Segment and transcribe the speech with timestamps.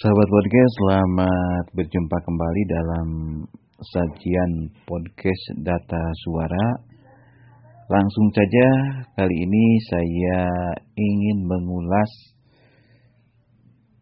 [0.00, 3.08] Sahabat podcast, selamat berjumpa kembali dalam
[3.84, 6.88] sajian podcast data suara.
[7.84, 8.68] Langsung saja
[9.12, 10.40] kali ini saya
[10.96, 12.08] ingin mengulas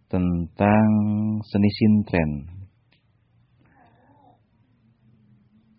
[0.06, 0.86] tentang
[1.42, 2.30] seni sintren.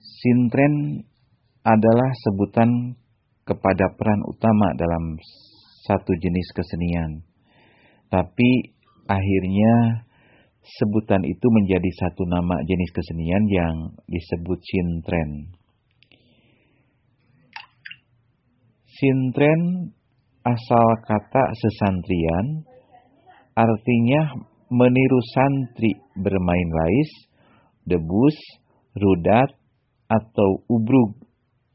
[0.03, 0.99] Sintren
[1.63, 2.99] adalah sebutan
[3.47, 5.15] kepada peran utama dalam
[5.87, 7.23] satu jenis kesenian.
[8.11, 8.75] Tapi
[9.07, 10.08] akhirnya
[10.63, 13.75] sebutan itu menjadi satu nama jenis kesenian yang
[14.07, 15.29] disebut sintren.
[18.99, 19.61] Sintren
[20.43, 22.67] asal kata sesantrian
[23.55, 27.11] artinya meniru santri bermain lais,
[27.87, 28.37] debus,
[28.95, 29.55] rudat,
[30.09, 31.21] atau ubrug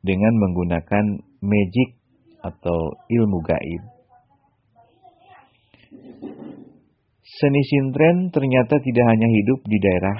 [0.02, 1.96] dengan menggunakan magic
[2.42, 3.93] atau ilmu gaib.
[7.34, 10.18] Seni sintren ternyata tidak hanya hidup di daerah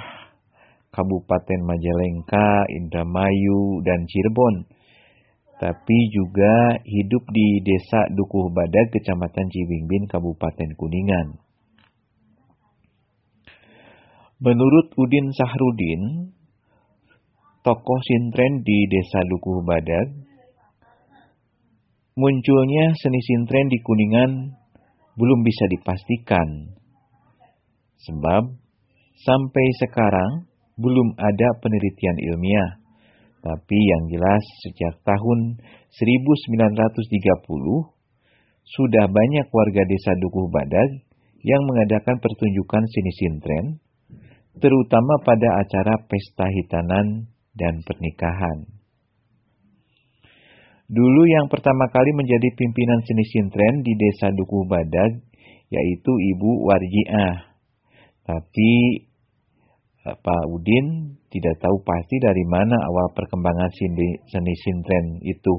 [0.91, 4.67] Kabupaten Majalengka, Indramayu, dan Cirebon,
[5.55, 11.39] tapi juga hidup di Desa Dukuh Badag, Kecamatan Cibingbin, Kabupaten Kuningan.
[14.43, 16.35] Menurut Udin Sahrudin,
[17.63, 20.11] tokoh sintren di Desa Dukuh Badag,
[22.19, 24.31] munculnya seni sintren di Kuningan
[25.15, 26.75] belum bisa dipastikan
[28.05, 28.43] Sebab
[29.25, 30.45] sampai sekarang
[30.77, 32.85] belum ada penelitian ilmiah.
[33.45, 35.61] Tapi yang jelas sejak tahun
[35.93, 37.45] 1930
[38.65, 40.89] sudah banyak warga desa Dukuh Badag
[41.45, 43.65] yang mengadakan pertunjukan seni sintren,
[44.57, 48.65] terutama pada acara pesta hitanan dan pernikahan.
[50.89, 55.21] Dulu yang pertama kali menjadi pimpinan seni sintren di desa Dukuh Badag
[55.69, 57.54] yaitu Ibu Warjiah
[58.25, 58.71] tapi
[60.01, 63.69] eh, Pak Udin tidak tahu pasti dari mana awal perkembangan
[64.25, 65.55] seni sintren itu.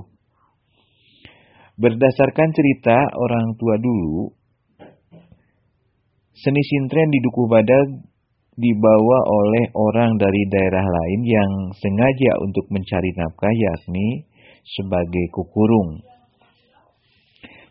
[1.77, 4.33] Berdasarkan cerita orang tua dulu,
[6.33, 7.89] seni sintren di Duku Badag
[8.57, 14.25] dibawa oleh orang dari daerah lain yang sengaja untuk mencari nafkah yakni
[14.65, 16.01] sebagai kukurung.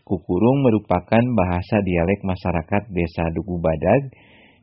[0.06, 4.14] Kukurung merupakan bahasa dialek masyarakat desa Duku Badag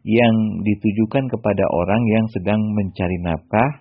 [0.04, 3.72] yang ditujukan kepada orang yang sedang mencari nafkah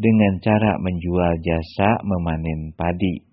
[0.00, 3.28] dengan cara menjual jasa memanen padi.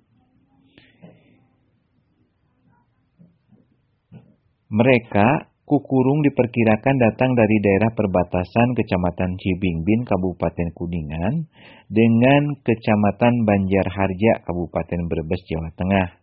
[4.68, 11.50] Mereka, Kukurung diperkirakan datang dari daerah perbatasan Kecamatan Cibingbin, Kabupaten Kuningan,
[11.90, 16.22] dengan Kecamatan Banjarharja, Kabupaten Brebes, Jawa Tengah.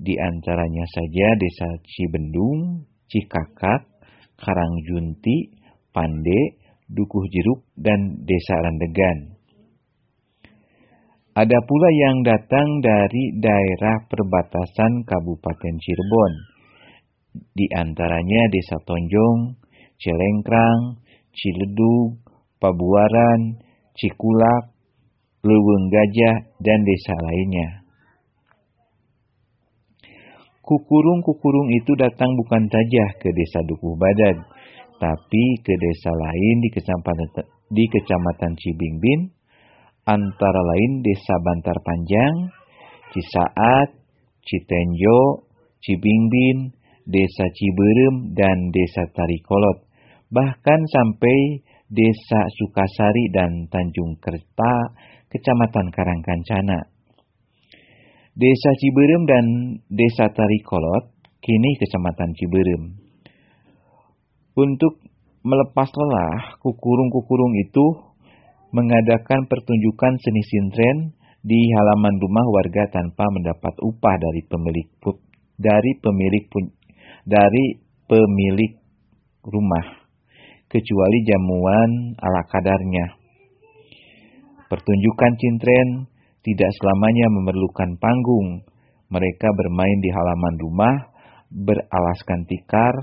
[0.00, 3.84] Di antaranya saja Desa Cibendung, Cikakak,
[4.36, 5.52] Karangjunti,
[5.90, 9.36] Pande, Dukuh Jeruk, dan Desa Randegan.
[11.36, 16.32] Ada pula yang datang dari daerah perbatasan Kabupaten Cirebon,
[17.52, 19.60] di antaranya Desa Tonjong,
[20.00, 21.00] Celengkrang,
[21.36, 22.24] Ciledug,
[22.56, 23.60] Pabuaran,
[23.96, 24.72] Cikulak,
[25.44, 27.85] Leweng Gajah, dan desa lainnya.
[30.66, 34.42] Kukurung-kukurung itu datang bukan saja ke desa Dukuh Badag,
[34.98, 39.30] tapi ke desa lain di kecamatan, di kecamatan Cibingbin,
[40.10, 42.50] antara lain desa Bantar Panjang,
[43.14, 43.94] Cisaat,
[44.42, 45.46] Citenjo,
[45.86, 46.74] Cibingbin,
[47.06, 49.86] desa Ciberem, dan desa Tarikolot,
[50.34, 54.74] bahkan sampai desa Sukasari dan Tanjung Kerta,
[55.30, 56.95] kecamatan Karangkancana.
[58.36, 59.46] Desa Ciberem dan
[59.88, 61.08] Desa Tarikolot,
[61.40, 63.00] kini Kecamatan Ciberem.
[64.52, 65.00] Untuk
[65.40, 68.12] melepas lelah, kukurung-kukurung itu
[68.76, 74.88] mengadakan pertunjukan seni sintren di halaman rumah warga tanpa mendapat upah dari pemilik
[75.56, 76.44] dari pemilik
[77.24, 78.76] dari pemilik
[79.48, 79.86] rumah
[80.68, 83.16] kecuali jamuan ala kadarnya.
[84.68, 85.88] Pertunjukan sintren
[86.46, 88.62] tidak selamanya memerlukan panggung.
[89.10, 90.94] Mereka bermain di halaman rumah,
[91.50, 92.94] beralaskan tikar,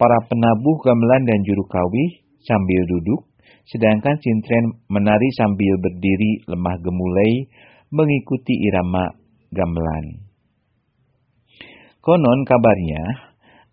[0.00, 2.10] para penabuh gamelan dan juru kawih
[2.40, 3.28] sambil duduk,
[3.68, 7.32] sedangkan sintren menari sambil berdiri lemah gemulai
[7.92, 9.12] mengikuti irama
[9.52, 10.24] gamelan.
[12.00, 13.04] Konon kabarnya,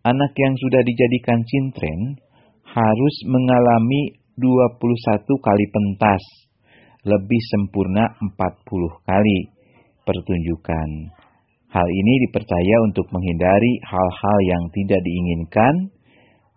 [0.03, 2.19] anak yang sudah dijadikan sintren
[2.67, 6.48] harus mengalami 21 kali pentas
[7.07, 9.39] lebih sempurna 40 kali
[10.03, 10.89] pertunjukan.
[11.69, 15.93] Hal ini dipercaya untuk menghindari hal-hal yang tidak diinginkan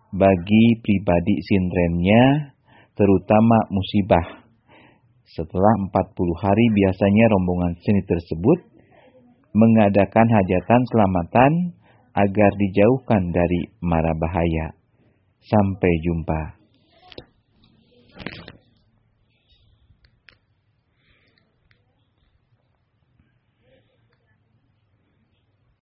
[0.09, 2.53] bagi pribadi sindrennya,
[2.97, 4.45] terutama musibah.
[5.29, 8.59] Setelah 40 hari biasanya rombongan seni tersebut
[9.53, 11.51] mengadakan hajatan selamatan
[12.13, 14.77] agar dijauhkan dari mara bahaya.
[15.41, 16.62] Sampai jumpa.